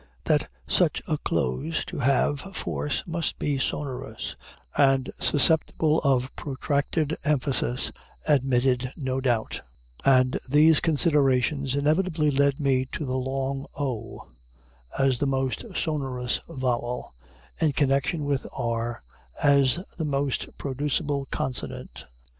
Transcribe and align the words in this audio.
That 0.23 0.47
such 0.67 1.03
a 1.07 1.19
close, 1.19 1.85
to 1.85 1.99
have 1.99 2.39
force, 2.55 3.03
must 3.05 3.37
be 3.37 3.59
sonorous 3.59 4.35
and 4.75 5.11
susceptible 5.19 5.99
of 5.99 6.35
protracted 6.35 7.15
emphasis, 7.23 7.91
admitted 8.27 8.91
no 8.97 9.21
doubt: 9.21 9.61
and 10.03 10.39
these 10.49 10.79
considerations 10.79 11.75
inevitably 11.75 12.31
led 12.31 12.59
me 12.59 12.87
to 12.93 13.05
the 13.05 13.15
long 13.15 13.67
o 13.77 14.27
as 14.97 15.19
the 15.19 15.27
most 15.27 15.65
sonorous 15.75 16.39
vowel, 16.49 17.13
in 17.59 17.71
connection 17.71 18.25
with 18.25 18.47
r 18.53 19.03
as 19.39 19.83
the 19.99 20.05
most 20.05 20.57
producible 20.57 21.27
consonant. 21.29 22.05